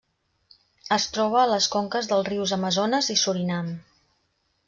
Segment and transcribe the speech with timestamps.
[0.95, 3.73] Es troba a les conques dels rius Amazones i Surinam.